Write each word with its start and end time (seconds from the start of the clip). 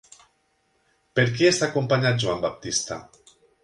Per 1.21 1.27
qui 1.37 1.51
està 1.51 1.69
acompanyat 1.69 2.21
Joan 2.27 2.45
Baptista? 2.51 3.03